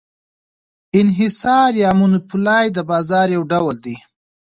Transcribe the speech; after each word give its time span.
انحصار 0.99 1.71
یا 1.83 1.91
monopoly 1.99 2.65
د 2.73 2.79
بازار 2.91 3.27
یو 3.35 3.43
ډول 3.51 3.75
دی. 3.85 3.95